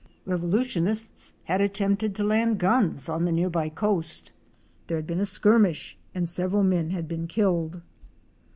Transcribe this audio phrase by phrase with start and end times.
[0.25, 4.31] Revolutionists had attempted to land guns on the near by coast.
[4.87, 7.83] There had been a skirmish and several men had been killed.